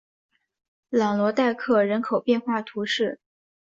[0.89, 3.19] 朗罗代克人口变化图示